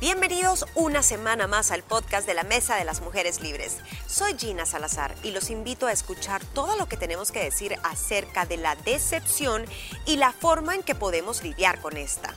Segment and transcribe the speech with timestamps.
[0.00, 3.76] Bienvenidos una semana más al podcast de la Mesa de las Mujeres Libres.
[4.06, 8.46] Soy Gina Salazar y los invito a escuchar todo lo que tenemos que decir acerca
[8.46, 9.66] de la decepción
[10.06, 12.34] y la forma en que podemos lidiar con esta.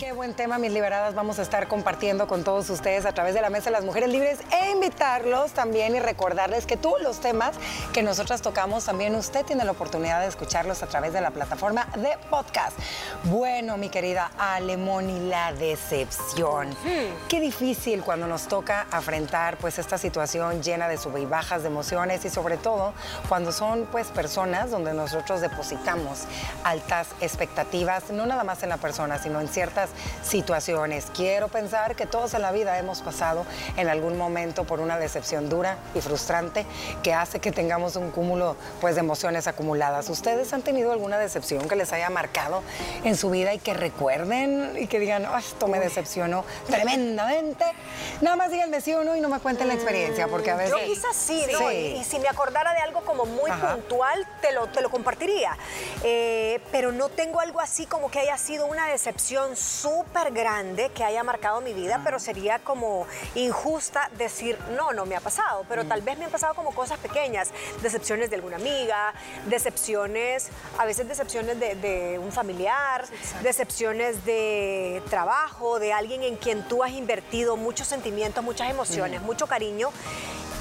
[0.00, 1.14] Qué buen tema, mis liberadas.
[1.14, 4.08] Vamos a estar compartiendo con todos ustedes a través de la Mesa de las Mujeres
[4.08, 7.52] Libres e invitarlos también y recordarles que todos los temas
[7.92, 11.86] que nosotras tocamos, también usted tiene la oportunidad de escucharlos a través de la plataforma
[11.96, 12.78] de podcast.
[13.24, 16.74] Bueno, mi querida Alemoni, la decepción.
[17.28, 21.68] Qué difícil cuando nos toca afrontar pues esta situación llena de sub y bajas de
[21.68, 22.94] emociones y sobre todo
[23.28, 26.20] cuando son pues personas donde nosotros depositamos
[26.64, 29.89] altas expectativas, no nada más en la persona, sino en ciertas
[30.22, 31.06] situaciones.
[31.14, 33.44] Quiero pensar que todos en la vida hemos pasado
[33.76, 36.66] en algún momento por una decepción dura y frustrante
[37.02, 40.08] que hace que tengamos un cúmulo pues, de emociones acumuladas.
[40.08, 42.62] ¿Ustedes han tenido alguna decepción que les haya marcado
[43.04, 47.64] en su vida y que recuerden y que digan, esto me decepcionó tremendamente?
[48.20, 50.76] Nada más díganme sí o no y no me cuenten la experiencia, porque a veces...
[50.78, 51.70] Yo quizás sí, ¿no?
[51.70, 55.56] Y, si me acordara de algo como muy puntual, te lo, te lo compartiría.
[56.02, 61.04] Eh, pero no tengo algo así como que haya sido una decepción súper grande que
[61.04, 65.86] haya marcado mi vida, pero sería como injusta decir, no, no me ha pasado, pero
[65.86, 67.50] tal vez me han pasado como cosas pequeñas,
[67.82, 69.14] decepciones de alguna amiga,
[69.46, 73.06] decepciones, a veces decepciones de, un familiar,
[73.42, 79.46] decepciones de trabajo, de alguien en quien tú has invertido muchos sentimientos, muchas emociones, mucho
[79.46, 79.90] cariño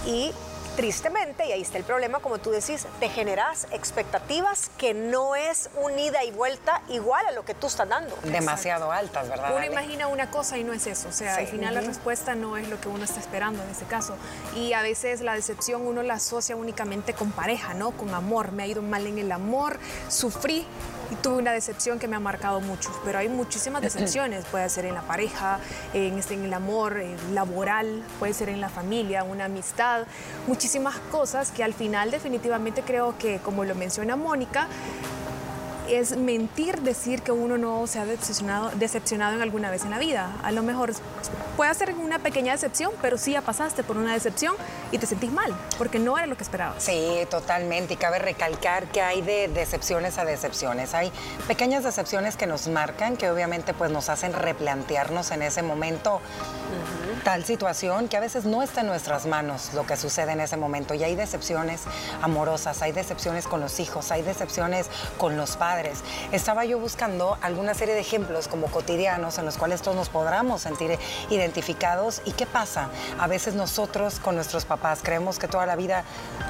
[0.06, 0.32] y
[0.76, 5.70] tristemente, y ahí está el problema, como tú decís, te generas expectativas que no es
[5.82, 8.16] un ida y vuelta igual a lo que tú estás dando.
[8.24, 9.56] Demasiado altas, ¿verdad?
[9.56, 11.10] Uno imagina una cosa y no es eso.
[11.10, 13.86] O sea, al final la respuesta no es lo que uno está esperando en este
[13.86, 14.16] caso.
[14.56, 17.92] Y a veces la decepción uno la asocia únicamente con pareja, ¿no?
[17.92, 18.52] Con amor.
[18.52, 20.66] Me ha ido mal en el amor, sufrí
[21.12, 24.86] y tuve una decepción que me ha marcado mucho, pero hay muchísimas decepciones, puede ser
[24.86, 25.60] en la pareja,
[25.94, 27.02] en, este, el amor,
[27.34, 30.06] laboral, puede ser en la familia, una amistad,
[30.48, 34.68] muchísimas cosas que al final definitivamente creo que, como lo menciona Mónica,
[35.96, 40.00] es mentir decir que uno no se ha decepcionado, decepcionado en alguna vez en la
[40.00, 40.36] vida.
[40.44, 40.94] A lo mejor
[41.58, 44.56] puede ser una pequeña decepción, pero sí ya pasaste por una decepción
[44.92, 46.84] y te sentís mal, porque no era lo que esperabas.
[46.84, 47.94] Sí, totalmente.
[47.94, 50.94] Y cabe recalcar que hay de decepciones a decepciones.
[50.94, 51.12] Hay
[51.48, 56.22] pequeñas decepciones que nos marcan, que obviamente pues nos hacen replantearnos en ese momento
[57.20, 60.58] tal situación que a veces no está en nuestras manos lo que sucede en ese
[60.58, 60.94] momento.
[60.94, 61.82] Y hay decepciones
[62.22, 64.88] amorosas, hay decepciones con los hijos, hay decepciones
[65.18, 66.00] con los padres.
[66.32, 70.62] Estaba yo buscando alguna serie de ejemplos como cotidianos en los cuales todos nos podamos
[70.62, 70.98] sentir
[71.30, 72.22] identificados.
[72.26, 72.90] ¿Y qué pasa?
[73.20, 76.04] A veces nosotros con nuestros papás creemos que toda la vida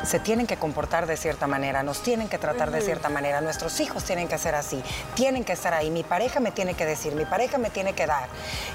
[0.04, 3.80] se tienen que comportar de cierta manera, nos tienen que tratar de cierta manera, nuestros
[3.80, 4.82] hijos tienen que ser así,
[5.16, 8.08] tienen que estar ahí, mi pareja me tiene que decir, mi pareja me tiene que
[8.08, 8.28] dar.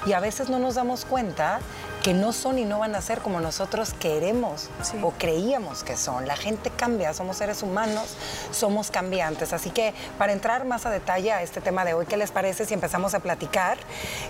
[0.05, 1.59] Y a veces no nos damos cuenta
[2.05, 4.69] que no son y no van a ser como nosotros queremos
[5.01, 6.27] o creíamos que son.
[6.27, 8.15] La gente cambia, somos seres humanos,
[8.51, 9.53] somos cambiantes.
[9.53, 12.67] Así que para entrar más a detalle a este tema de hoy, ¿qué les parece
[12.67, 13.79] si empezamos a platicar?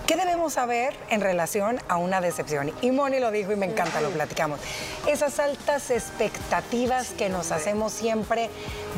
[0.07, 2.71] ¿Qué debemos saber en relación a una decepción?
[2.79, 4.61] Y Moni lo dijo y me encanta, lo platicamos.
[5.05, 8.49] Esas altas expectativas que nos hacemos siempre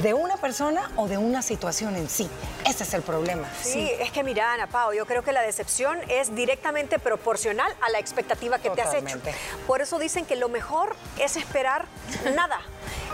[0.03, 2.29] de una persona o de una situación en sí.
[2.69, 3.49] Ese es el problema.
[3.59, 7.89] Sí, es que mira, Ana Pao, yo creo que la decepción es directamente proporcional a
[7.89, 9.19] la expectativa que te has hecho.
[9.65, 11.85] Por eso dicen que lo mejor es esperar
[12.35, 12.61] nada.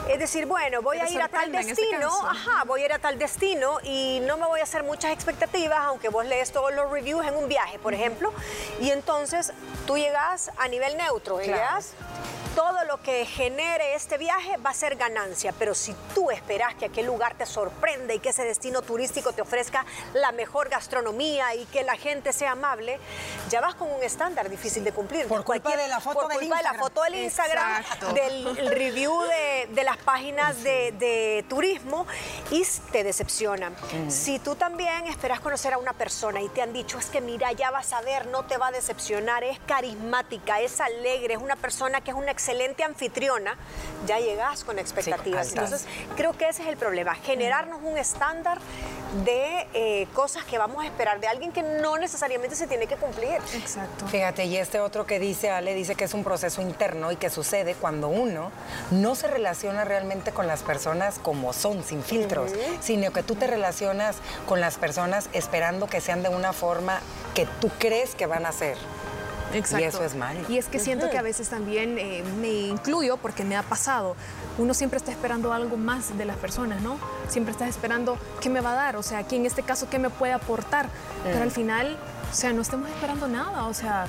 [0.09, 2.99] Es decir, bueno, voy a ir a tal este destino, ajá, voy a ir a
[2.99, 6.91] tal destino y no me voy a hacer muchas expectativas, aunque vos lees todos los
[6.91, 8.33] reviews en un viaje, por ejemplo,
[8.81, 9.53] y entonces
[9.87, 11.93] tú llegas a nivel neutro, llegas
[12.55, 16.85] todo lo que genere este viaje va a ser ganancia, pero si tú esperas que
[16.85, 21.65] aquel lugar te sorprenda y que ese destino turístico te ofrezca la mejor gastronomía y
[21.65, 22.99] que la gente sea amable,
[23.49, 25.27] ya vas con un estándar difícil de cumplir.
[25.27, 27.83] Por culpa de la foto por del culpa de la foto del Instagram,
[28.13, 29.13] del review
[29.69, 32.05] de, las páginas de, turismo
[32.51, 33.73] y te decepcionan.
[33.73, 34.09] Mm.
[34.09, 37.51] Si tú también esperas conocer a una persona y te han dicho, es que mira,
[37.51, 41.55] ya vas a ver, no te va a decepcionar, es carismática, es alegre, es una
[41.55, 43.55] persona que es una excelente anfitriona,
[44.05, 45.49] ya llegas con expectativas.
[45.49, 45.85] Entonces,
[46.17, 48.59] creo que ese es el problema, generarnos un estándar
[49.23, 52.97] de eh, cosas que vamos a esperar de alguien que no necesariamente se tiene que
[52.97, 53.39] cumplir.
[53.53, 54.07] Exacto.
[54.07, 57.29] Fíjate, y este otro que dice Ale, dice que es un proceso interno y que
[57.29, 58.51] sucede cuando uno
[58.91, 62.51] no se relaciona realmente con las personas como son, sin filtros,
[62.81, 64.17] sino que tú te relacionas
[64.47, 66.99] con las personas esperando que sean de una forma
[67.35, 68.77] que tú crees que van a ser.
[69.53, 69.85] Exacto.
[69.85, 70.37] Y eso es mal.
[70.49, 74.15] Y es que siento que a veces también eh, me incluyo porque me ha pasado.
[74.57, 76.97] Uno siempre está esperando algo más de las personas, ¿no?
[77.29, 79.99] Siempre estás esperando qué me va a dar, o sea, aquí en este caso qué
[79.99, 80.89] me puede aportar.
[81.23, 81.97] Pero al final
[82.31, 84.07] O sea, no estemos esperando nada, o sea,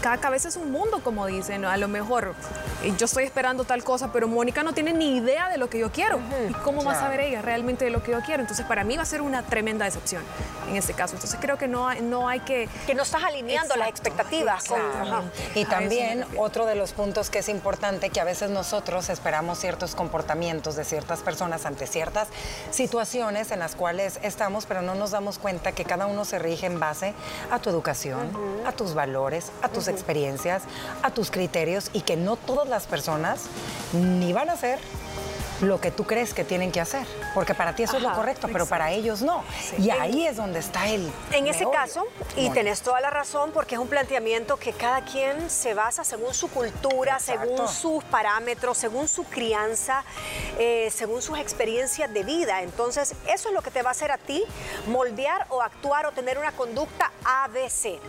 [0.00, 1.64] cada cabeza es un mundo, como dicen.
[1.64, 2.34] A lo mejor
[2.82, 5.78] eh, yo estoy esperando tal cosa, pero Mónica no tiene ni idea de lo que
[5.78, 6.18] yo quiero.
[6.48, 8.42] ¿Y cómo va a saber ella realmente de lo que yo quiero?
[8.42, 10.22] Entonces, para mí va a ser una tremenda decepción
[10.68, 11.14] en este caso.
[11.14, 12.68] Entonces, creo que no, hay, no hay que...
[12.86, 14.64] Que no estás alineando las expectativas.
[14.64, 14.80] Con...
[15.54, 19.94] Y también otro de los puntos que es importante, que a veces nosotros esperamos ciertos
[19.94, 22.28] comportamientos de ciertas personas ante ciertas
[22.70, 26.66] situaciones en las cuales estamos, pero no nos damos cuenta que cada uno se rige
[26.66, 27.14] en base
[27.50, 28.30] a tu educación,
[28.66, 30.62] a tus valores, a tus experiencias,
[31.02, 33.46] a tus criterios y que no todas las personas
[33.92, 34.78] ni van a ser
[35.60, 38.48] lo que tú crees que tienen que hacer, porque para ti eso es lo correcto,
[38.52, 39.44] pero para ellos no.
[39.78, 41.10] Y ahí es donde está el...
[41.32, 45.50] En ese caso, y tenés toda la razón, porque es un planteamiento que cada quien
[45.50, 50.04] se basa según su cultura, según sus parámetros, según su crianza,
[50.58, 52.62] eh, según sus experiencias de vida.
[52.62, 54.42] Entonces, eso es lo que te va a hacer a ti
[54.86, 58.00] moldear o actuar o tener una conducta ABC.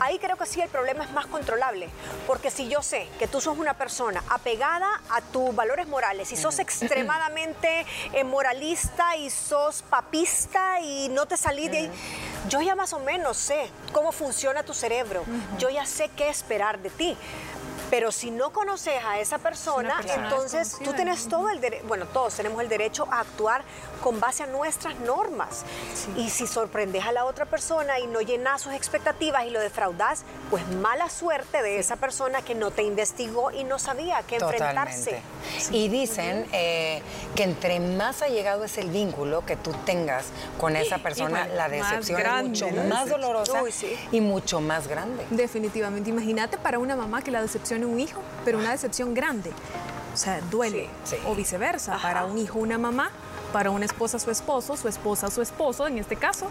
[0.00, 1.88] Ahí creo que sí el problema es más controlable,
[2.26, 6.36] porque si yo sé que tú sos una persona apegada a tus valores morales y
[6.36, 11.90] sos extremamente extremadamente eh, moralista y sos papista y no te salí de ahí.
[12.48, 15.24] Yo ya más o menos sé cómo funciona tu cerebro.
[15.58, 17.16] Yo ya sé qué esperar de ti.
[17.90, 22.34] Pero si no conoces a esa persona, entonces tú tienes todo el derecho, bueno, todos
[22.34, 23.62] tenemos el derecho a actuar
[24.02, 25.64] con base a nuestras normas.
[26.16, 30.24] Y si sorprendes a la otra persona y no llenas sus expectativas y lo defraudas,
[30.50, 35.20] pues mala suerte de esa persona que no te investigó y no sabía qué enfrentarse.
[35.70, 37.02] Y dicen eh,
[37.34, 40.26] que entre más ha llegado es el vínculo que tú tengas
[40.58, 43.62] con esa persona, la decepción es mucho más dolorosa
[44.12, 45.24] y mucho más grande.
[45.30, 46.10] Definitivamente.
[46.10, 49.50] Imagínate para una mamá que la decepción un hijo, pero una decepción grande.
[50.14, 50.88] O sea, duele.
[51.26, 53.10] O viceversa, para un hijo, una mamá,
[53.52, 56.50] para una esposa, su esposo, su esposa, su esposo, en este caso.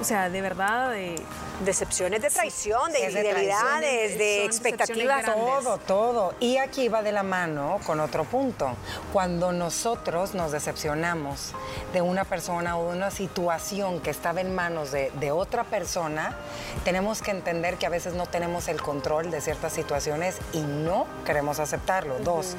[0.00, 1.16] O sea, de verdad, de...
[1.64, 5.24] Decepciones de traición, de infidelidades, de, expectativas.
[5.26, 6.34] Todo, todo.
[6.40, 8.74] Y aquí va de la mano con otro punto.
[9.12, 11.52] Cuando nosotros nos decepcionamos
[11.92, 16.36] de una persona o de una situación que estaba en manos de, otra persona,
[16.84, 21.06] tenemos que entender que a veces no tenemos el control de ciertas situaciones y no
[21.24, 22.18] queremos aceptarlo.
[22.18, 22.56] Dos,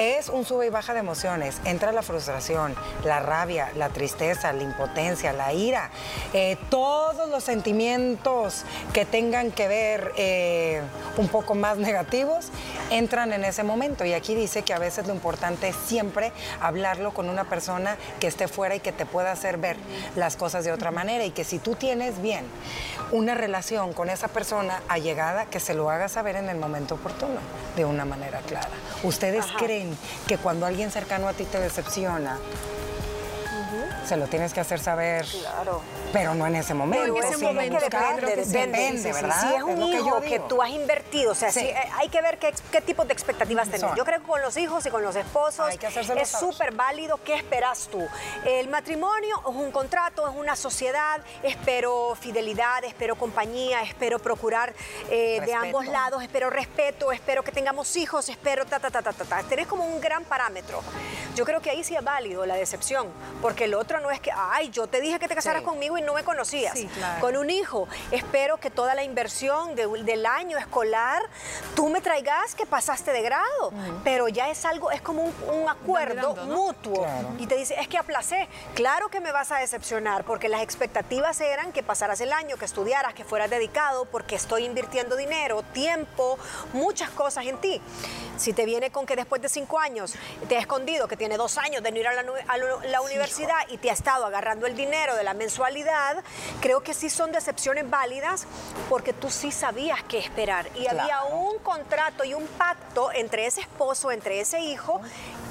[0.00, 1.60] es un sube y baja de emociones.
[1.66, 2.74] Entra la frustración,
[3.04, 5.90] la rabia, la tristeza, la impotencia, la ira,
[6.32, 8.64] eh, todos los sentimientos
[8.94, 10.80] que tengan que ver eh,
[11.18, 12.48] un poco más negativos
[12.90, 14.04] entran en ese momento.
[14.04, 18.26] Y aquí dice que a veces lo importante es siempre hablarlo con una persona que
[18.26, 19.76] esté fuera y que te pueda hacer ver
[20.16, 21.24] las cosas de otra manera.
[21.24, 22.44] Y que si tú tienes bien
[23.12, 27.40] una relación con esa persona allegada, que se lo haga saber en el momento oportuno,
[27.76, 28.68] de una manera clara.
[29.02, 29.96] ¿Ustedes creen
[30.26, 32.38] que cuando alguien cercano a ti te decepciona,
[34.10, 35.24] se lo tienes que hacer saber.
[35.24, 35.82] Claro.
[36.12, 37.16] Pero no en ese momento.
[37.16, 39.40] en ese momento depende, ¿verdad?
[39.40, 42.52] Si es un hijo que, tú has invertido, o sea, eh, hay que ver qué,
[42.72, 43.94] qué tipo de expectativas tenés.
[43.96, 45.68] Yo creo que con los hijos y con los esposos
[46.16, 47.18] es súper válido.
[47.24, 48.06] ¿Qué esperas tú?
[48.44, 51.20] El matrimonio es un contrato, es una sociedad.
[51.42, 54.74] Espero fidelidad, espero compañía, espero procurar
[55.10, 59.12] eh, de ambos lados, espero respeto, espero que tengamos hijos, espero ta, ta, ta, ta,
[59.12, 59.42] ta, ta.
[59.44, 60.82] Tenés como un gran parámetro.
[61.34, 63.08] Yo creo que ahí sí es válido la decepción,
[63.40, 65.99] porque el otro no es que, ay, yo te dije que te casaras conmigo y
[66.02, 66.78] no me conocías.
[67.20, 71.22] Con un hijo, espero que toda la inversión del año escolar,
[71.74, 73.72] tú me traigas que pasaste de grado,
[74.04, 77.06] pero ya es algo, es como un, acuerdo mutuo.
[77.38, 81.40] Y te dice, es que aplacé, claro que me vas a decepcionar, porque las expectativas
[81.40, 86.38] eran que pasaras el año, que estudiaras, que fueras dedicado, porque estoy invirtiendo dinero, tiempo,
[86.72, 87.80] muchas cosas en ti.
[88.36, 90.14] Si te viene con que después de cinco años
[90.48, 93.90] te ha escondido que tiene dos años de no ir a la, universidad y te
[93.90, 95.89] ha estado agarrando el dinero de la mensualidad,
[96.60, 98.46] creo que sí son decepciones válidas
[98.88, 100.68] porque tú sí sabías qué esperar.
[100.74, 105.00] Y había un contrato y un pacto entre ese esposo, entre ese hijo,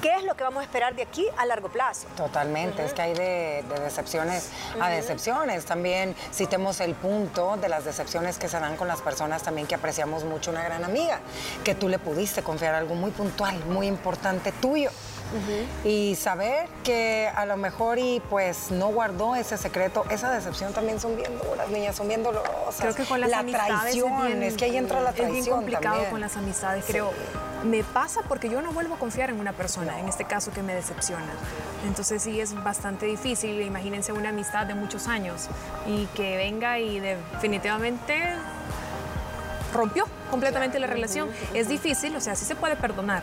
[0.00, 2.06] qué es lo que vamos a esperar de aquí a largo plazo.
[2.16, 5.64] Totalmente, es que hay de, decepciones a decepciones.
[5.64, 9.74] También citemos el punto de las decepciones que se dan con las personas también que
[9.74, 11.20] apreciamos mucho una gran amiga,
[11.64, 14.90] que tú le pudiste confiar algo muy puntual, muy importante tuyo.
[15.84, 21.00] Y saber que a lo mejor y pues no guardó ese secreto, esa decepción también
[21.00, 22.80] son bien duras, niñas, son bien dolorosas.
[22.80, 25.38] Creo que con las la traición, es, que ahí entra la traición.
[25.38, 27.12] Es bien complicado con las amistades, creo.
[27.64, 30.62] Me pasa porque yo no vuelvo a confiar en una persona, en este caso que
[30.62, 31.32] me decepciona.
[31.86, 35.48] Entonces sí es bastante difícil, imagínense una amistad de muchos años
[35.86, 38.22] y que venga y definitivamente
[39.74, 41.28] rompió completamente la relación.
[41.54, 43.22] Es difícil, o sea, sí se puede perdonar,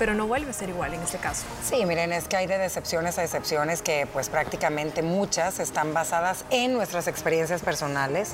[0.00, 1.44] pero no vuelve a ser igual en este caso.
[1.62, 6.46] Sí, miren, es que hay de decepciones a decepciones que pues prácticamente muchas están basadas
[6.48, 8.32] en nuestras experiencias personales,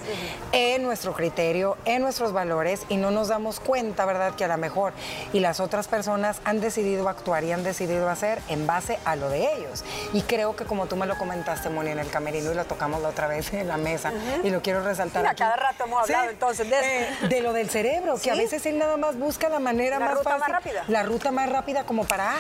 [0.52, 4.36] en nuestro criterio, en nuestros valores y no nos damos cuenta, ¿verdad?
[4.36, 4.92] Que a lo mejor
[5.32, 9.28] y las otras personas han decidido actuar y han decidido hacer en base a lo
[9.28, 9.82] de ellos.
[10.12, 13.02] Y creo que como tú me lo comentaste, Moni, en el camerino y lo tocamos
[13.02, 14.12] la otra vez en la mesa
[14.44, 15.22] y lo quiero resaltar.
[15.22, 18.64] Mira, cada rato hemos hablado entonces de eh, de lo del cerebro, que a veces
[18.66, 20.84] él nada más busca la manera la más ruta fácil, más rápida.
[20.86, 21.55] la ruta más rápida
[21.86, 22.38] como para ah,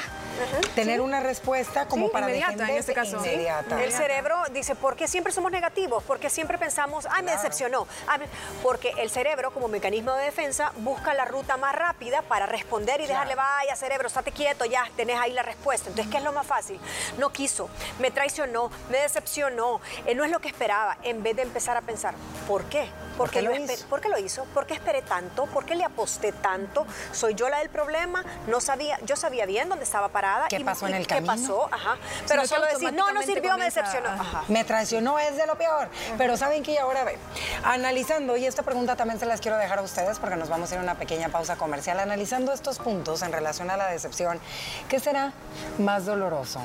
[0.74, 3.16] tener una respuesta como Sí, para inmediata, en este caso.
[3.16, 3.82] Inmediata.
[3.82, 6.02] El cerebro dice, ¿por qué siempre somos negativos?
[6.04, 7.86] Porque siempre pensamos, ay, me decepcionó.
[8.06, 8.26] Ay, me-".
[8.62, 13.06] Porque el cerebro, como mecanismo de defensa, busca la ruta más rápida para responder y
[13.06, 15.88] dejarle, vaya, cerebro, estate quieto, ya, tenés ahí la respuesta.
[15.88, 16.78] Entonces, ¿qué es lo más fácil?
[17.18, 17.68] No quiso,
[17.98, 20.98] me traicionó, me decepcionó, eh, no es lo que esperaba.
[21.02, 22.14] En vez de empezar a pensar,
[22.46, 22.88] ¿por qué?
[23.16, 23.86] ¿Por qué lo hizo?
[23.88, 24.44] ¿Por qué lo hizo?
[24.52, 25.46] ¿Por qué esperé tanto?
[25.46, 26.86] ¿Por qué le aposté tanto?
[27.12, 28.24] ¿Soy yo la del problema?
[28.46, 30.48] No sabía, yo sabía bien dónde estaba parada.
[30.48, 31.32] ¿Qué y- pasó en el ¿Qué camino?
[31.34, 31.68] pasó?
[31.72, 31.96] Ajá.
[32.28, 34.08] Pero solo decir, no, no sirvió, me decepcionó.
[34.08, 34.20] ajá.
[34.22, 34.44] Ajá.
[34.48, 35.88] Me traicionó, es de lo peor.
[36.18, 37.18] Pero saben que ahora ve,
[37.64, 40.74] analizando, y esta pregunta también se las quiero dejar a ustedes porque nos vamos a
[40.74, 44.40] ir a una pequeña pausa comercial, analizando estos puntos en relación a la decepción,
[44.88, 45.32] ¿qué será
[45.78, 46.60] más doloroso?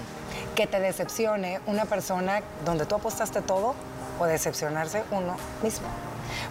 [0.56, 3.74] ¿Que te decepcione una persona donde tú apostaste todo
[4.20, 5.88] o decepcionarse uno mismo?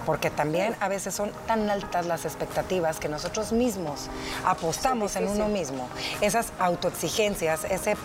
[0.07, 4.09] Porque también a veces son tan altas las expectativas que nosotros mismos
[4.45, 5.89] apostamos en uno mismo.
[6.21, 7.97] Esas autoexigencias, ese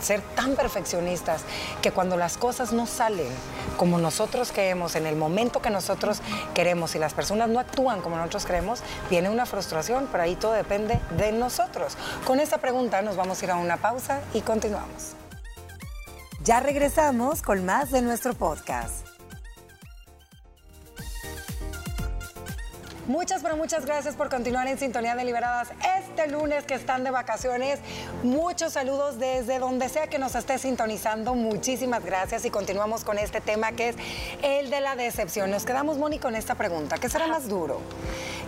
[0.00, 1.42] ser tan perfeccionistas
[1.82, 3.28] que cuando las cosas no salen
[3.76, 6.20] como nosotros queremos, en el momento que nosotros
[6.54, 10.52] queremos y las personas no actúan como nosotros queremos, viene una frustración, pero ahí todo
[10.52, 11.96] depende de nosotros.
[12.26, 15.14] Con esta pregunta nos vamos a ir a una pausa y continuamos.
[16.44, 19.03] Ya regresamos con más de nuestro podcast.
[23.06, 25.68] Muchas, pero muchas gracias por continuar en Sintonía Deliberadas
[25.98, 27.78] este lunes que están de vacaciones.
[28.22, 31.34] Muchos saludos desde donde sea que nos esté sintonizando.
[31.34, 33.96] Muchísimas gracias y continuamos con este tema que es
[34.42, 35.50] el de la decepción.
[35.50, 36.96] Nos quedamos, Moni, con esta pregunta.
[36.96, 37.78] ¿Qué será más duro?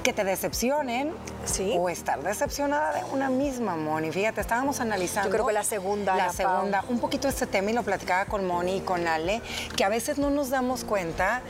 [0.02, 1.12] ¿Que te decepcionen
[1.44, 1.74] Sí.
[1.78, 4.10] o estar decepcionada de una misma, Moni?
[4.10, 5.28] Fíjate, estábamos analizando...
[5.28, 6.34] Yo creo que la segunda, La la Pau.
[6.34, 9.42] segunda, un poquito este tema y lo platicaba con Moni y con Ale,
[9.76, 11.42] que a veces no nos damos cuenta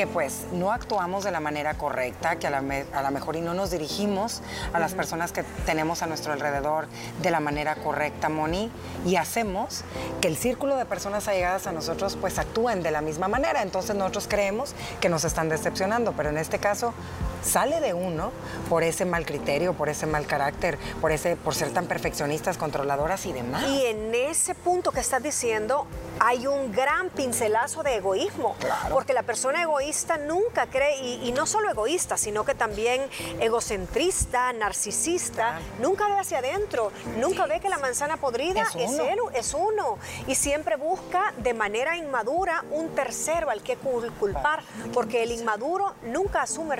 [0.00, 3.36] que pues no actuamos de la manera correcta, que a la, me- a la mejor
[3.36, 4.40] y no nos dirigimos
[4.72, 6.86] a las personas que tenemos a nuestro alrededor
[7.20, 8.72] de la manera correcta, Moni,
[9.04, 9.84] y hacemos
[10.22, 13.60] que el círculo de personas allegadas a nosotros pues actúen de la misma manera.
[13.60, 16.94] Entonces nosotros creemos que nos están decepcionando, pero en este caso
[17.42, 18.30] sale de uno
[18.68, 23.26] por ese mal criterio, por ese mal carácter, por, ese, por ser tan perfeccionistas, controladoras
[23.26, 23.64] y demás.
[23.68, 25.86] Y en ese punto que estás diciendo,
[26.18, 28.54] hay un gran pincelazo de egoísmo.
[28.90, 33.02] Porque la persona egoísta nunca cree, y, y no solo egoísta, sino que también
[33.40, 39.04] egocentrista, narcisista, nunca ve hacia adentro, nunca ve que la manzana podrida Es es, uno.
[39.04, 39.98] él, es uno.
[40.26, 45.94] Y siempre busca de manera inmadura un tercero al que cul- culpar, porque el inmaduro
[46.02, 46.74] nunca asume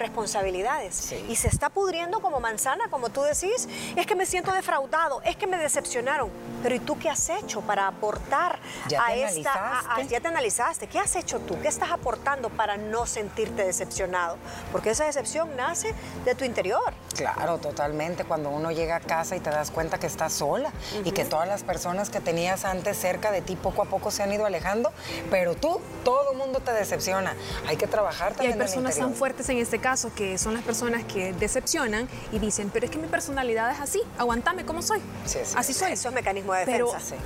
[0.54, 0.95] responsabilidades.
[0.95, 1.25] Sí.
[1.28, 3.69] Y se está pudriendo como manzana, como tú decís.
[3.97, 6.30] Es que me siento defraudado, es que me decepcionaron.
[6.62, 9.52] Pero ¿y tú qué has hecho para aportar ¿Ya a te esta...
[9.52, 10.09] a- a- analizaste?
[10.09, 10.87] ya te analizaste.
[10.88, 11.59] ¿Qué has hecho tú?
[11.61, 14.37] ¿Qué estás aportando para no sentirte decepcionado?
[14.73, 16.92] Porque esa decepción nace de tu interior.
[17.16, 18.25] Claro, totalmente.
[18.25, 20.71] Cuando uno llega a casa y te das cuenta que estás sola
[21.04, 24.23] y que todas las personas que tenías antes cerca de ti poco a poco se
[24.23, 24.92] han ido alejando,
[25.30, 27.35] pero tú, todo el mundo te decepciona.
[27.69, 30.37] Hay que trabajar Y también hay en el personas tan fuertes en este caso que
[30.40, 34.64] son las personas que decepcionan y dicen, pero es que mi personalidad es así, aguantame
[34.64, 35.00] como soy.
[35.26, 35.92] Sí, sí, así soy.
[35.92, 37.16] Eso es mecanismo de Pero defensa.
[37.16, 37.23] Sí.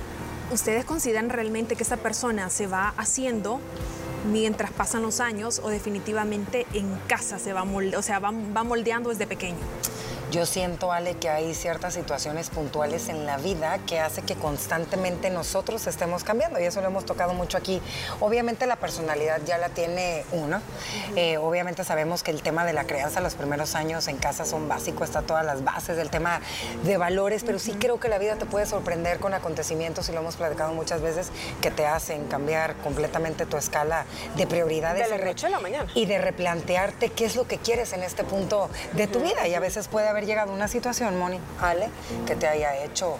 [0.51, 3.59] ¿ustedes consideran realmente que esa persona se va haciendo
[4.31, 9.09] mientras pasan los años o definitivamente en casa se va o sea, va, va moldeando
[9.09, 9.57] desde pequeño?
[10.35, 15.29] Yo siento, Ale, que hay ciertas situaciones puntuales en la vida que hace que constantemente
[15.29, 17.81] nosotros estemos cambiando y eso lo hemos tocado mucho aquí.
[18.19, 20.59] Obviamente la personalidad ya la tiene uno.
[21.15, 24.67] Eh, obviamente sabemos que el tema de la crianza los primeros años en casa son
[24.67, 26.41] básicos, está todas las bases del tema
[26.83, 30.19] de valores, pero sí creo que la vida te puede sorprender con acontecimientos y lo
[30.19, 31.29] hemos platicado muchas veces
[31.61, 34.03] que te hacen cambiar completamente tu escala
[34.35, 35.89] de prioridades De la noche a la mañana.
[35.95, 39.47] y de replantearte qué es lo que quieres en este punto de tu vida.
[39.47, 41.89] Y a veces puede haber llegado una situación, Moni, Ale,
[42.25, 43.17] que te haya hecho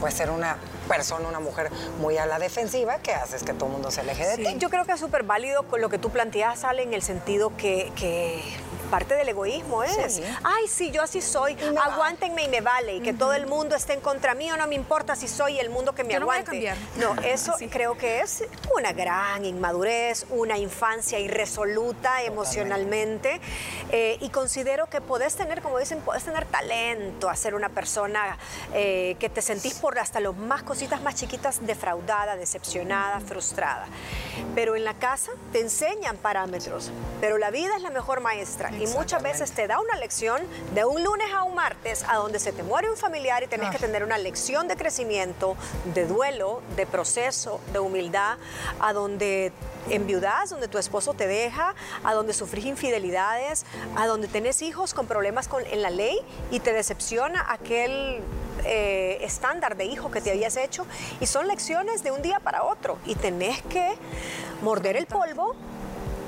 [0.00, 0.56] pues ser una
[0.88, 4.26] persona, una mujer muy a la defensiva, que haces que todo el mundo se aleje
[4.26, 4.56] de ti.
[4.58, 7.56] Yo creo que es súper válido con lo que tú planteas, Ale, en el sentido
[7.56, 8.42] que, que
[8.88, 13.12] parte del egoísmo es, ay, sí, yo así soy, aguántenme y me vale, y que
[13.12, 16.04] todo el mundo esté en contra mío, no me importa si soy el mundo que
[16.04, 16.74] me aguante.
[16.96, 18.44] No, eso creo que es
[18.76, 23.40] una gran inmadurez, una infancia irresoluta emocionalmente,
[23.90, 28.38] eh, y considero que podés tener, como dicen, podés tener talento a ser una persona
[28.74, 33.86] eh, que te sentís por hasta las más cositas más chiquitas defraudada, decepcionada, frustrada.
[34.54, 36.90] Pero en la casa te enseñan parámetros,
[37.20, 40.42] pero la vida es la mejor maestra y muchas veces te da una lección
[40.74, 43.70] de un lunes a un martes a donde se te muere un familiar y tenés
[43.70, 45.56] que tener una lección de crecimiento,
[45.94, 48.38] de duelo, de proceso, de humildad,
[48.80, 49.52] a donde
[49.90, 53.64] enviudas, donde tu esposo te deja, a donde sufrís infidelidades,
[53.96, 56.18] a donde tenés hijos con problemas con, en la ley
[56.50, 58.20] y te decepciona aquel
[58.64, 60.86] eh, estándar de hijo que te habías hecho.
[61.20, 62.98] Y son lecciones de un día para otro.
[63.06, 63.94] Y tenés que
[64.62, 65.54] morder el polvo,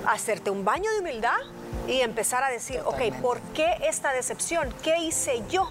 [0.07, 1.39] hacerte un baño de humildad
[1.87, 4.73] y empezar a decir, ok, ¿por qué esta decepción?
[4.83, 5.71] ¿Qué hice yo?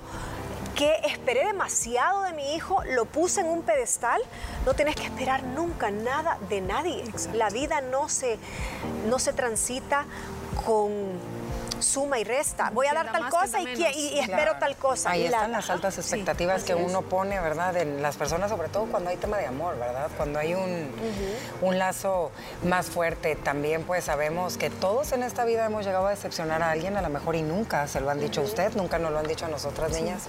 [0.75, 4.21] que esperé demasiado de mi hijo, lo puse en un pedestal,
[4.65, 7.03] no tienes que esperar nunca nada de nadie.
[7.33, 8.39] La vida no se,
[9.09, 10.05] no se transita
[10.65, 10.93] con
[11.81, 12.69] suma y resta.
[12.71, 15.11] Voy a dar tal cosa y, espero tal cosa.
[15.11, 17.75] Ahí están las altas expectativas que uno pone, ¿verdad?
[17.77, 20.09] En las personas, sobre todo cuando hay tema de amor, ¿verdad?
[20.17, 20.89] Cuando hay un,
[21.61, 22.31] un lazo
[22.63, 23.35] más fuerte.
[23.35, 27.01] También pues sabemos que todos en esta vida hemos llegado a decepcionar a alguien, a
[27.01, 29.45] lo mejor y nunca se lo han dicho a usted, nunca nos lo han dicho
[29.45, 30.23] a nosotras niñas.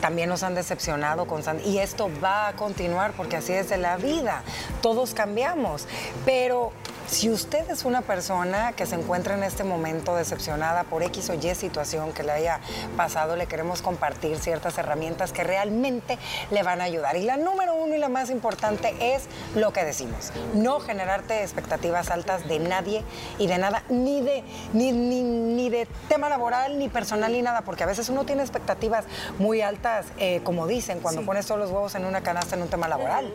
[0.00, 1.70] También nos han decepcionado constantemente.
[1.70, 4.42] Y esto va a continuar porque así es de la vida.
[4.80, 5.86] Todos cambiamos.
[6.24, 6.72] Pero
[7.10, 11.34] si usted es una persona que se encuentra en este momento decepcionada por X o
[11.34, 12.60] Y situación que le haya
[12.96, 16.18] pasado, le queremos compartir ciertas herramientas que realmente
[16.52, 17.16] le van a ayudar.
[17.16, 19.24] Y la número uno y la más importante es
[19.56, 20.32] lo que decimos.
[20.54, 23.02] No generarte expectativas altas de nadie
[23.38, 27.82] y de nada, ni de, ni, ni, de tema laboral, ni personal, ni nada, porque
[27.82, 29.04] a veces uno tiene expectativas
[29.38, 32.68] muy altas, eh, como dicen, cuando pones todos los huevos en una canasta en un
[32.68, 33.32] tema laboral.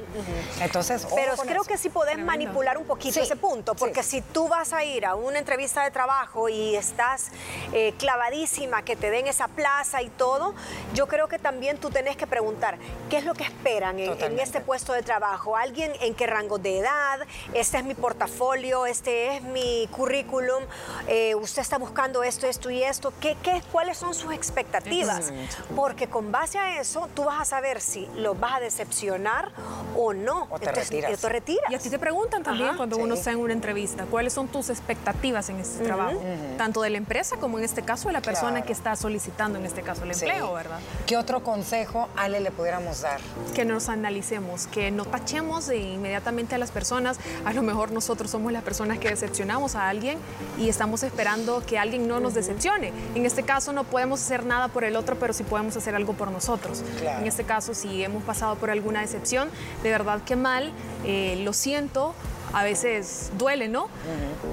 [0.62, 4.74] Entonces, pero creo que sí podés manipular un poquito ese punto porque si tú vas
[4.74, 7.30] a ir a una entrevista de trabajo y estás
[7.74, 10.54] eh, clavadísima que te den esa plaza y todo,
[10.94, 12.78] yo creo que también tú tenés que preguntar,
[13.10, 15.58] ¿qué es lo que esperan en, este puesto de trabajo?
[15.58, 17.20] ¿Alguien en qué rango de edad?
[17.54, 20.64] Este es mi portafolio, este es mi currículum,
[21.08, 23.14] eh, usted está buscando esto, esto y esto.
[23.20, 25.32] ¿Qué, qué, cuáles son sus expectativas?
[25.76, 29.52] Porque con base a eso, tú vas a saber si lo vas a decepcionar
[29.96, 30.48] o no.
[30.52, 31.72] O te retiras.
[31.72, 34.06] Y a ti te preguntan también cuando uno está en una entrevista?
[34.06, 36.22] ¿Cuáles son tus expectativas en este trabajo?
[36.58, 39.66] Tanto de la empresa como en este caso de la persona que está solicitando en
[39.66, 40.80] este caso el empleo, ¿verdad?
[41.06, 43.20] ¿Qué otro consejo, Ale, le pudiéramos dar?
[43.54, 47.18] Que nos analicemos, que no tachemos de inmediatamente a las personas.
[47.46, 50.18] A lo mejor nosotros somos las personas que decepcionamos a alguien
[50.58, 52.92] y estamos esperando que alguien no nos decepcione.
[53.16, 56.14] En este caso no podemos hacer nada por el otro, pero sí podemos hacer algo
[56.14, 56.84] por nosotros.
[57.02, 59.50] En este caso, si hemos pasado por alguna decepción,
[59.84, 60.72] de verdad que mal,
[61.06, 62.14] eh, lo siento,
[62.56, 63.90] a veces duele, ¿no?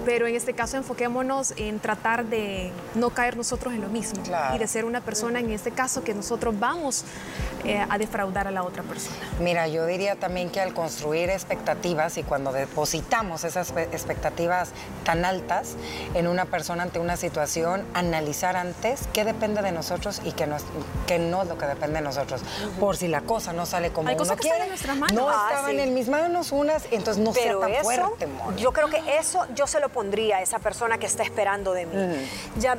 [0.04, 4.20] Pero en este caso enfoquémonos en tratar de no caer nosotros en lo mismo
[4.52, 7.04] y de ser una persona, en este caso, que nosotros vamos
[7.64, 9.14] eh, a defraudar a la otra persona.
[9.38, 14.70] Mira, yo diría también que al construir expectativas y cuando depositamos esas expectativas
[15.04, 15.76] tan altas
[16.14, 20.56] en una persona ante una situación, analizar antes qué depende de nosotros y qué no,
[20.56, 22.40] es lo que depende de nosotros.
[22.80, 24.64] Por si la cosa no sale como Hay uno cosas que quiere.
[24.64, 25.14] en nuestras manos.
[25.14, 27.91] No ah, estaban en mis manos unas, entonces no sea tan fuerte,
[28.57, 31.87] Yo creo que eso yo se lo pondría a esa persona que está esperando de
[31.87, 32.28] mí.
[32.57, 32.78] Ya,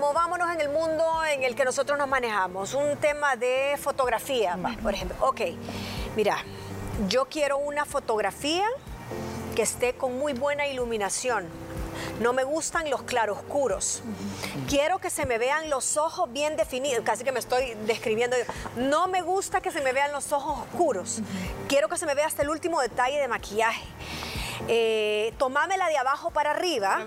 [0.00, 2.74] movámonos en el mundo en el que nosotros nos manejamos.
[2.74, 5.16] Un tema de fotografía por ejemplo.
[5.20, 5.40] Ok,
[6.16, 6.38] mira,
[7.08, 8.66] yo quiero una fotografía
[9.54, 11.46] que esté con muy buena iluminación.
[12.20, 14.02] No me gustan los claroscuros.
[14.68, 17.04] Quiero que se me vean los ojos bien definidos.
[17.04, 18.36] Casi que me estoy describiendo.
[18.76, 21.20] No me gusta que se me vean los ojos oscuros.
[21.68, 23.84] Quiero que se me vea hasta el último detalle de maquillaje
[24.68, 27.04] eh, tomámela de abajo para arriba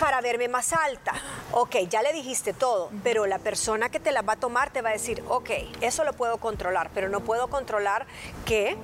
[0.00, 1.12] para verme, más alta.
[1.52, 4.82] Ok, ya le dijiste todo, pero la persona que te la va a tomar te
[4.82, 8.06] va a decir, ok, eso lo puedo controlar, pero no puedo controlar
[8.44, 8.76] que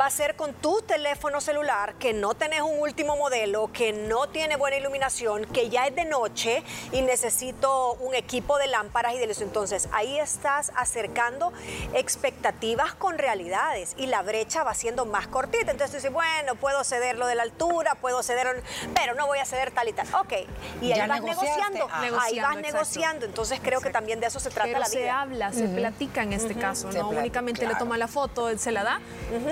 [0.00, 4.28] va a ser con tu teléfono celular que no tenés un último modelo, que no
[4.28, 9.18] tiene buena iluminación, que ya es de noche y necesito un equipo de lámparas y
[9.18, 9.40] de luz.
[9.40, 11.52] Entonces ahí estás acercando
[11.92, 15.70] expectativas con realidades y la brecha va siendo más cortita.
[15.70, 18.62] Entonces tú dices, bueno, puedo ceder lo de la altura altura, puedo ceder,
[18.94, 20.06] pero no voy a ceder tal y tal.
[20.14, 20.32] Ok,
[20.80, 22.00] y ahí vas negociando, Ah.
[22.02, 22.60] ahí vas exacto.
[22.60, 23.26] negociando.
[23.26, 25.20] Entonces creo que también de eso se trata Pero la se vida.
[25.20, 28.58] habla, se platica en este caso, Se no platica, únicamente le toma la foto, él
[28.58, 29.00] se la da,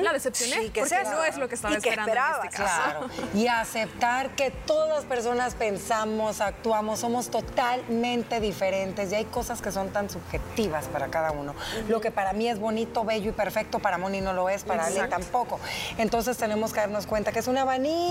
[0.02, 1.12] la decepcioné, Sí, ¿qué es porque eso?
[1.12, 2.82] no es lo que estaba ¿Y esperando en este caso.
[2.82, 3.08] Claro.
[3.34, 9.72] Y aceptar que todas las personas pensamos, actuamos, somos totalmente diferentes y hay cosas que
[9.72, 11.54] son tan subjetivas para cada uno.
[11.88, 14.86] Lo que para mí es bonito, bello y perfecto, para Moni no lo es, para
[14.86, 15.58] Ale tampoco.
[15.98, 18.01] Entonces tenemos que darnos cuenta que es un abanico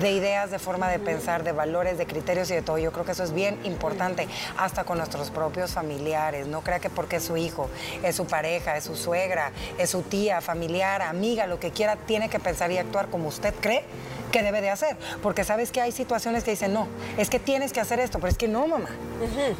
[0.00, 2.78] de ideas, de forma de pensar, de valores, de criterios y de todo.
[2.78, 6.46] Yo creo que eso es bien importante, hasta con nuestros propios familiares.
[6.46, 7.68] No crea que porque es su hijo,
[8.02, 12.30] es su pareja, es su suegra, es su tía, familiar, amiga, lo que quiera, tiene
[12.30, 13.84] que pensar y actuar como usted cree
[14.36, 14.96] que debe de hacer.
[15.22, 18.30] Porque sabes que hay situaciones que dicen, no, es que tienes que hacer esto, pero
[18.30, 18.90] es que no, mamá.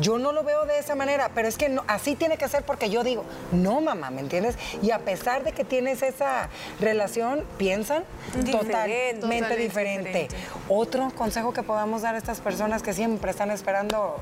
[0.01, 2.63] Yo no lo veo de esa manera, pero es que no, así tiene que ser
[2.63, 4.57] porque yo digo, no, mamá, ¿me entiendes?
[4.83, 10.09] Y a pesar de que tienes esa relación, piensan totalmente Totalmente diferente.
[10.13, 10.29] diferente.
[10.69, 14.17] Otro consejo que podamos dar a estas personas que siempre están esperando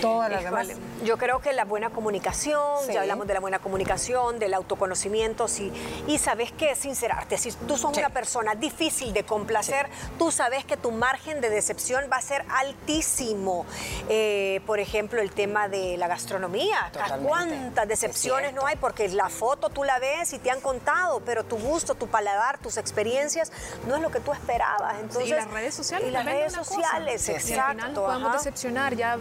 [0.00, 0.82] todas las Híjole, demás.
[1.04, 2.92] Yo creo que la buena comunicación, Sí.
[2.92, 5.72] ya hablamos de la buena comunicación, del autoconocimiento, sí,
[6.06, 8.00] y sabes qué, sincerarte, si tú sos Sí.
[8.00, 12.44] una persona difícil de complacer, tú sabes que tu margen de decepción va a ser
[12.50, 13.66] altísimo.
[14.08, 17.28] Eh, por ejemplo, el tema de la gastronomía, Totalmente.
[17.28, 18.76] ¿cuántas decepciones no hay?
[18.76, 22.58] Porque la foto tú la ves y te han contado, pero tu gusto, tu paladar,
[22.58, 23.52] tus experiencias
[23.86, 24.96] no es lo que tú esperabas.
[25.00, 26.64] Entonces, y las redes sociales y las redes cosa.
[26.64, 27.32] sociales, sí.
[27.32, 28.00] Y al final exacto.
[28.00, 29.16] nos podemos decepcionar ya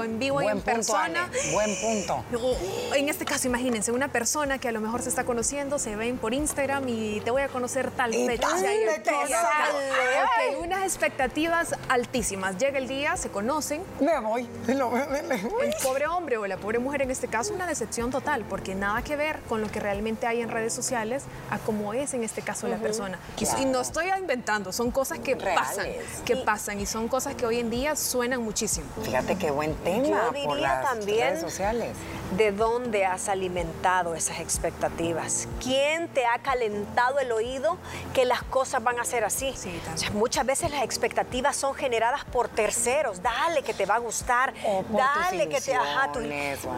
[0.00, 1.52] viéndolo en vivo y Buen en punto, Ale, persona.
[1.52, 2.24] buen punto.
[2.42, 5.96] O, En este caso, imagínense, una persona que a lo mejor se está conociendo, se
[5.96, 8.48] ven por Instagram y te voy a conocer tal Y fecha.
[8.48, 9.20] tal, y te todo.
[9.28, 10.54] sale.
[10.56, 12.58] Ok, unas expectativas altísimas.
[12.58, 13.82] Llega el día, se conocen.
[14.00, 14.48] Me voy.
[14.68, 15.66] Lo- me- me- me voy.
[15.68, 19.02] El pobre hombre o la pobre mujer en este caso, una decepción total, porque nada
[19.02, 22.42] que ver con lo que realmente hay en redes sociales a cómo es en este
[22.42, 23.18] caso la persona.
[23.38, 23.66] Y- Y, Claro.
[23.70, 26.04] no estoy inventando, son cosas que pasan, Reales.
[26.24, 28.86] que pasan y son cosas que hoy en día suenan muchísimo.
[29.02, 31.96] Fíjate qué buen tema Yo por diría las también redes sociales.
[32.36, 35.48] ¿De dónde has alimentado esas expectativas?
[35.60, 37.76] ¿Quién te ha calentado el oído
[38.14, 39.52] que las cosas van a ser así?
[39.56, 39.80] Sí.
[39.92, 43.20] O sea, muchas veces las expectativas son generadas por terceros.
[43.20, 46.20] Dale que te va a gustar, O por dale tus que te ajá, tu-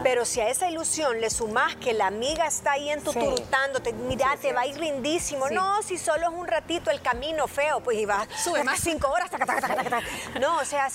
[0.01, 4.47] Pero si a esa ilusión le sumas que la amiga está ahí entuturutándote, mira, Sí,
[4.47, 5.49] te va a ir lindísimo.
[5.49, 8.79] No, si solo es un ratito el camino feo, pues y vas Sube más.
[8.79, 9.29] cinco horas.
[9.29, 10.01] taca, taca, taca.
[10.39, 10.89] No, o sea,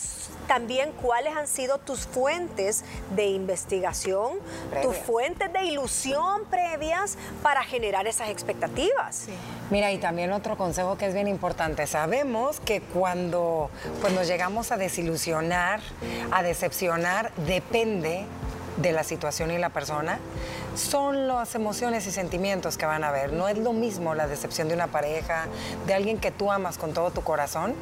[0.49, 2.85] también cuáles han sido tus fuentes
[3.15, 4.39] de investigación,
[4.83, 9.27] tus fuentes de ilusión previas para generar esas expectativas.
[9.71, 11.87] Mira, y también otro consejo que es bien importante.
[11.87, 15.81] Sabemos que cuando pues, nos llegamos a desilusionar,
[16.33, 18.25] a decepcionar, depende
[18.81, 20.19] de la situación y la persona,
[20.75, 23.33] son las emociones y sentimientos que van a haber.
[23.33, 25.47] No es lo mismo la decepción de una pareja,
[25.87, 27.75] de alguien que tú amas con todo tu corazón,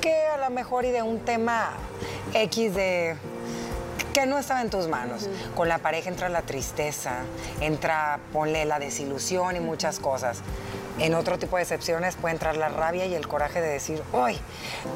[0.00, 1.70] que a lo mejor y de un tema
[2.34, 3.16] X de
[4.12, 5.28] que no estaba en tus manos.
[5.54, 7.20] Con la pareja entra la tristeza,
[7.60, 10.42] entra, ponle la desilusión y muchas cosas.
[10.98, 14.36] En otro tipo de decepciones puede entrar la rabia y el coraje de decir, hoy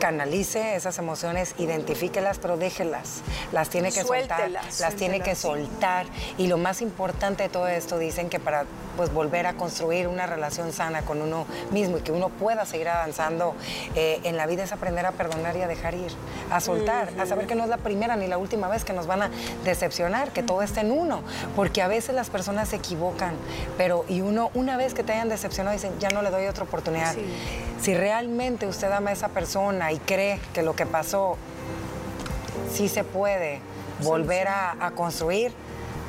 [0.01, 3.23] canalice esas emociones, identifíquelas, pero déjelas.
[3.53, 6.07] Las tiene que soltar, Suéltelas, las tiene que soltar.
[6.37, 8.65] Y lo más importante de todo esto, dicen que para
[8.97, 12.89] pues, volver a construir una relación sana con uno mismo y que uno pueda seguir
[12.89, 13.55] avanzando
[13.95, 16.13] eh, en la vida es aprender a perdonar y a dejar ir,
[16.51, 19.07] a soltar, a saber que no es la primera ni la última vez que nos
[19.07, 19.31] van a
[19.65, 21.23] decepcionar, que todo está en uno,
[21.57, 23.35] porque a veces las personas se equivocan,
[23.77, 26.65] pero y uno una vez que te hayan decepcionado dicen, ya no le doy otra
[26.65, 27.15] oportunidad.
[27.15, 27.25] Sí.
[27.81, 31.37] Si realmente usted ama a esa persona y cree que lo que pasó
[32.73, 33.61] sí se puede
[34.03, 35.53] volver a, a construir,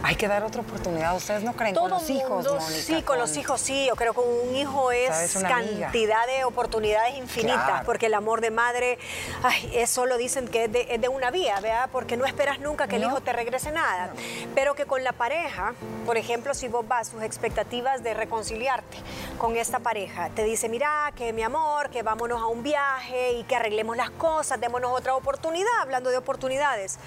[0.06, 1.16] hay que dar otra oportunidad.
[1.16, 2.62] ¿Ustedes no creen con los hijos, Mónica?
[2.70, 3.86] Sí, con, los hijos sí.
[3.88, 7.86] Yo creo que un hijo es cantidad de oportunidades infinitas, Claro.
[7.86, 9.00] porque el amor de madre,
[9.42, 11.90] ay, eso lo dicen que es de, es de una vía, ¿verdad?
[11.92, 14.12] Porque no esperas nunca que el hijo te regrese nada.
[14.54, 15.74] Pero que con la pareja,
[16.06, 18.98] por ejemplo, si vos vas sus expectativas de reconciliarte
[19.40, 23.44] con esta pareja, te dice, mira, que mi amor, que vámonos a un viaje y
[23.46, 27.00] que arreglemos las cosas, démonos otra oportunidad, hablando de oportunidades.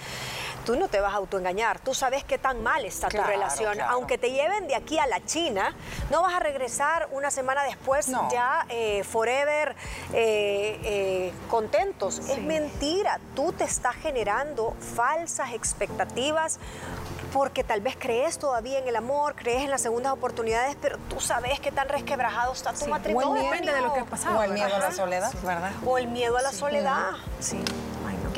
[0.65, 3.73] Tú no te vas a autoengañar, tú sabes qué tan mal está Claro, tu relación.
[3.75, 3.93] claro.
[3.93, 5.75] Aunque te lleven de aquí a la China,
[6.11, 8.29] no vas a regresar una semana después No.
[8.31, 9.77] ya eh, forever
[10.13, 12.19] eh, eh, contentos.
[12.19, 16.59] Es mentira, tú te estás generando falsas expectativas.
[17.33, 21.21] Porque tal vez crees todavía en el amor, crees en las segundas oportunidades, pero tú
[21.21, 22.89] sabes qué tan resquebrajado está tu Sí.
[22.91, 23.43] matrimonio.
[23.43, 25.73] Depende de lo que ha pasado, O el miedo a la soledad, ¿verdad?
[25.85, 27.11] O el miedo a la soledad.
[27.39, 27.63] Sí.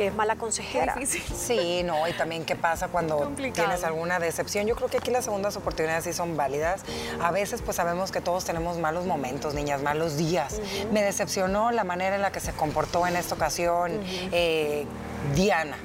[0.00, 0.96] Que es mala consejera.
[1.04, 4.66] Sí, no, y también qué pasa cuando tienes alguna decepción.
[4.66, 6.80] Yo creo que aquí las segundas oportunidades sí son válidas.
[7.20, 10.58] A veces pues sabemos que todos tenemos malos momentos, niñas, malos días.
[10.90, 14.00] Me decepcionó la manera en la que se comportó en esta ocasión
[14.32, 14.86] eh,
[15.34, 15.76] Diana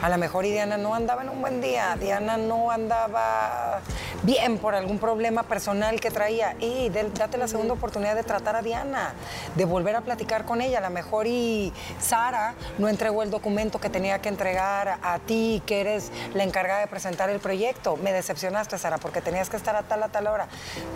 [0.00, 3.80] a lo mejor Diana no andaba en un buen día, Diana no andaba
[4.22, 6.56] bien por algún problema personal que traía.
[6.60, 9.14] Y date la segunda oportunidad de tratar a Diana,
[9.54, 10.78] de volver a platicar con ella.
[10.78, 15.62] A lo mejor y Sara no entregó el documento que tenía que entregar a ti,
[15.66, 17.96] que eres la encargada de presentar el proyecto.
[17.96, 20.48] Me decepcionaste, Sara, porque tenías que estar a tal a tal hora.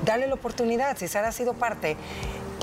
[0.05, 0.97] Dale la oportunidad.
[0.97, 1.97] Si Sara ha sido parte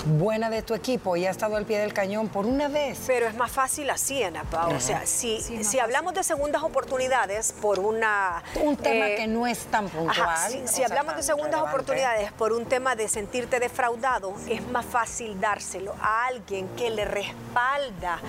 [0.05, 2.99] buena de tu equipo y ha estado al pie del cañón por una vez.
[3.07, 4.75] Pero es más fácil así, Ana Pau.
[4.75, 8.43] O sea, si, si hablamos de segundas oportunidades por una...
[8.61, 10.67] Un tema eh, que no es tan puntual.
[10.67, 15.95] si, hablamos de segundas oportunidades por un tema de sentirte defraudado, es más fácil dárselo
[16.01, 18.19] a alguien que le respalda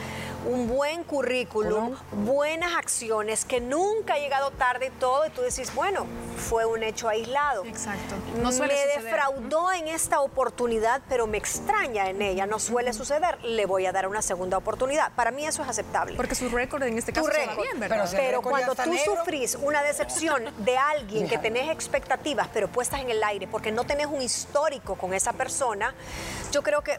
[0.47, 5.75] un buen currículum, buenas acciones, que nunca ha llegado tarde y todo, y tú decís,
[5.75, 6.07] bueno,
[6.37, 7.65] fue un hecho aislado.
[7.65, 8.15] Exacto.
[8.43, 13.67] No me defraudó en esta oportunidad, pero me extraña en ella, no suele suceder, le
[13.67, 15.13] voy a dar una segunda oportunidad.
[15.13, 16.17] Para mí eso es aceptable.
[16.17, 18.09] Porque su récord en este caso está bien, ¿verdad?
[18.13, 23.23] Pero, cuando tú sufrís una decepción de alguien que tenés expectativas, pero puestas en el
[23.23, 25.95] aire, porque no tenés un histórico con esa persona,
[26.53, 26.99] yo creo que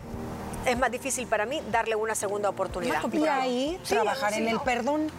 [0.65, 3.01] es más difícil para mí darle una segunda oportunidad.
[3.11, 5.11] Y ahí trabajar en el perdón.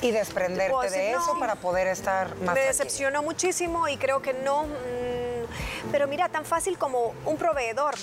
[0.00, 2.54] y desprenderte de eso para poder estar más.
[2.54, 4.66] Me decepcionó muchísimo y creo que no.
[5.90, 7.94] Pero mira, tan fácil como un proveedor,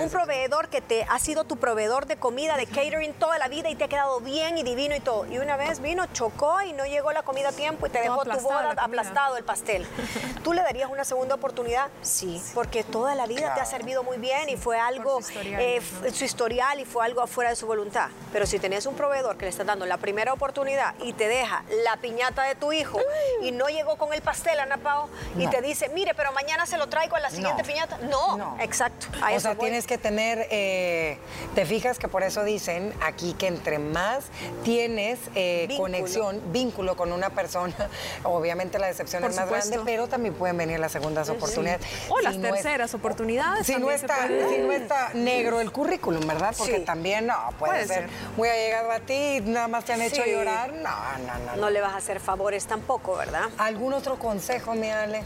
[0.00, 3.68] un proveedor que te ha sido tu proveedor de comida, de catering toda la vida
[3.70, 5.26] y te ha quedado bien y divino y todo.
[5.26, 8.24] Y una vez vino, chocó y no llegó la comida a tiempo y te dejó
[8.24, 9.86] tu boda aplastado el pastel.
[10.44, 11.88] ¿Tú le darías una segunda oportunidad?
[12.02, 15.60] Sí, porque toda la vida te ha servido muy bien y fue algo, su historial,
[15.60, 18.08] eh, su historial y fue algo afuera de su voluntad.
[18.32, 21.64] Pero si tenés un proveedor que le está dando la primera oportunidad y te deja
[21.84, 22.98] la piñata de tu hijo
[23.42, 26.76] y no llegó con el pastel, Ana Pao, y te dice, mire, pero mañana se
[26.76, 27.98] lo traigo a la siguiente piñata.
[27.98, 29.06] No, exacto.
[29.34, 31.18] o sea, tienes que tener, eh,
[31.54, 34.26] te fijas que por eso dicen aquí que entre más
[34.64, 37.74] tienes eh, conexión, vínculo con una persona,
[38.24, 41.86] obviamente la decepción es más grande, pero también pueden venir las segundas oportunidades.
[42.08, 43.66] O las terceras oportunidades.
[43.66, 46.54] Si no, está, si no está negro el currículum, ¿verdad?
[46.56, 50.72] Porque también no, puede, ser, muy allegado a ti, nada más te han hecho llorar.
[50.72, 50.90] No,
[51.26, 51.70] no, no, no.
[51.70, 53.48] le vas a hacer favores tampoco, ¿verdad?
[53.58, 55.22] ¿Algún otro consejo, mi Ale?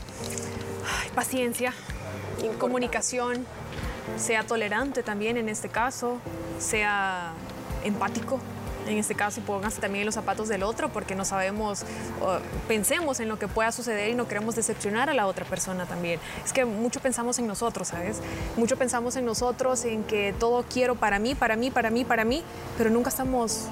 [1.15, 1.75] paciencia,
[2.59, 3.47] comunicación,
[4.17, 6.19] sea tolerante también en este caso,
[6.59, 7.33] sea
[7.85, 8.41] empático
[8.87, 11.85] en este caso y pónganse también en los zapatos del otro porque no sabemos,
[12.69, 16.21] pensemos en lo que pueda suceder y no queremos decepcionar a la otra persona también.
[16.45, 18.21] Es que mucho pensamos en nosotros, ¿sabes?
[18.57, 22.25] Mucho pensamos en nosotros, en que todo quiero para mí, para mí, para mí, para
[22.25, 22.43] mí,
[22.77, 23.67] pero nunca estamos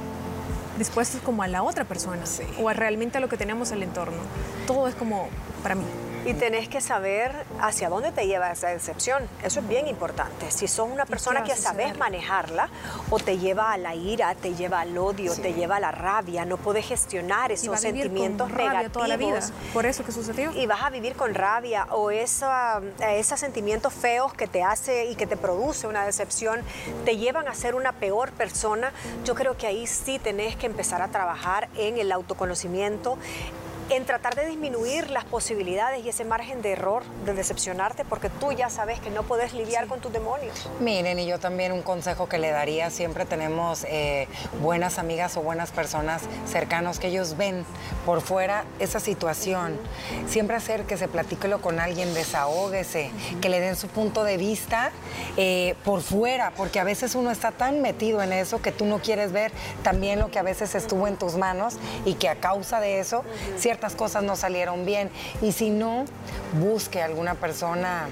[0.79, 2.23] dispuestos como a la otra persona
[2.61, 4.19] o a realmente a lo que tenemos en el entorno.
[4.67, 5.29] Todo es como
[5.63, 5.85] para mí.
[6.27, 9.27] Y tenés que saber hacia dónde te lleva esa decepción.
[9.43, 10.51] Eso es bien importante.
[10.51, 12.69] Si sos una persona que sabes manejarla,
[13.11, 16.45] o te lleva a la ira, te lleva al odio, te lleva a la rabia,
[16.45, 18.93] no puedes gestionar esos sentimientos negativos.
[18.93, 19.41] Toda la vida.
[19.73, 20.53] Por eso que sucedió.
[20.53, 25.15] Y vas a vivir con rabia o esa, esos sentimientos feos que te hace y
[25.15, 26.61] que te produce una decepción,
[27.05, 28.93] te llevan a ser una peor persona.
[29.25, 33.19] Yo creo que ahí sí tenés que empezar a trabajar en el autoconocimiento,
[33.91, 38.53] en tratar de disminuir las posibilidades y ese margen de error, de decepcionarte, porque tú
[38.53, 40.69] ya sabes que no puedes lidiar con tus demonios.
[40.79, 44.29] Miren, y yo también un consejo que le daría, siempre tenemos eh,
[44.63, 47.65] buenas amigas o buenas personas cercanos que ellos ven
[48.07, 49.77] por fuera esa situación.
[50.29, 54.93] Siempre hacer que se platíquelo con alguien, desahóguese, que le den su punto de vista
[55.37, 59.01] eh, por fuera, porque a veces uno está tan metido en eso que tú no
[59.01, 59.51] quieres ver
[59.83, 61.75] también lo que a veces estuvo en tus manos
[62.05, 63.25] y que a causa de eso,
[63.57, 65.11] cierto cosas no salieron bien.
[65.43, 66.05] Y si no,
[66.53, 68.09] busque alguna persona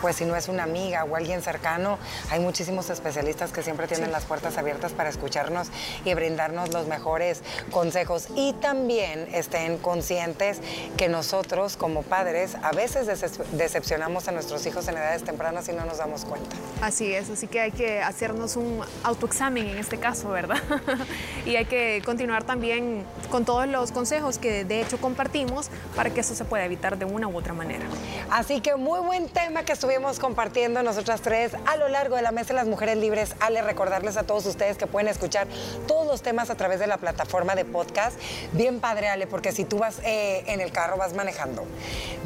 [0.00, 1.98] pues si no es una amiga o alguien cercano,
[2.30, 5.68] hay muchísimos especialistas que siempre tienen las puertas abiertas para escucharnos
[6.04, 8.28] y brindarnos los mejores consejos.
[8.34, 10.60] Y también estén conscientes
[10.96, 13.06] que nosotros como padres a veces
[13.52, 16.56] decepcionamos a nuestros hijos en edades tempranas y no nos damos cuenta.
[16.80, 20.58] Así es, así que hay que hacernos un autoexamen en este caso, ¿verdad?
[21.46, 26.20] y hay que continuar también con todos los consejos que de hecho compartimos para que
[26.20, 27.84] eso se pueda evitar de una u otra manera.
[28.30, 32.22] Así que muy buen tema que estuvimos estuvimos compartiendo nosotras tres a lo largo de
[32.22, 33.34] la Mesa de las Mujeres Libres.
[33.40, 35.48] Ale, recordarles a todos ustedes que pueden escuchar
[35.88, 38.16] todos los temas a través de la plataforma de podcast.
[38.52, 41.64] Bien padre, Ale, porque si tú vas eh, en el carro, vas manejando.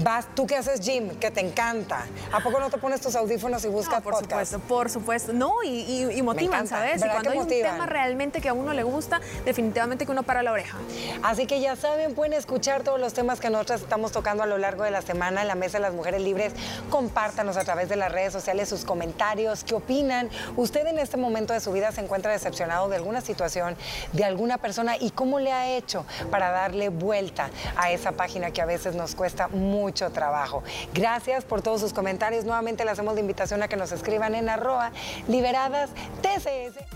[0.00, 2.04] Vas, tú que haces gym, que te encanta.
[2.32, 4.52] ¿A poco no te pones tus audífonos y buscas por podcast?
[4.52, 5.32] supuesto, por supuesto.
[5.32, 7.02] No, y, motivan, ¿sabes?
[7.02, 10.42] Y cuando hay un tema realmente que a uno le gusta, definitivamente que uno para
[10.42, 10.76] la oreja.
[11.22, 14.58] Así que ya saben, pueden escuchar todos los temas que nosotras estamos tocando a lo
[14.58, 16.52] largo de la semana en la Mesa de las Mujeres Libres.
[16.90, 20.30] Compártanos a través de las redes sociales sus comentarios, qué opinan.
[20.56, 23.76] ¿Usted en este momento de su vida se encuentra decepcionado de alguna situación,
[24.12, 28.62] de alguna persona y cómo le ha hecho para darle vuelta a esa página que
[28.62, 30.62] a veces nos cuesta mucho trabajo?
[30.92, 32.44] Gracias por todos sus comentarios.
[32.44, 34.92] Nuevamente le hacemos la invitación a que nos escriban en arroba
[35.28, 35.90] liberadas
[36.22, 36.93] TCS.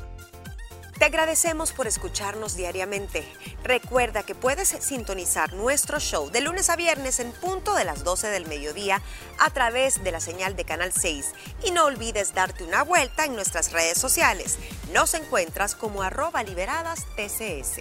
[0.99, 3.25] Te agradecemos por escucharnos diariamente.
[3.63, 8.27] Recuerda que puedes sintonizar nuestro show de lunes a viernes en punto de las 12
[8.27, 9.01] del mediodía
[9.39, 11.27] a través de la señal de Canal 6
[11.63, 14.59] y no olvides darte una vuelta en nuestras redes sociales.
[14.93, 17.81] Nos encuentras como arroba liberadas TCS.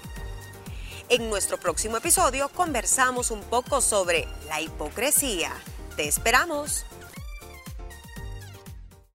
[1.10, 5.51] En nuestro próximo episodio conversamos un poco sobre la hipocresía.
[5.95, 6.86] Te esperamos.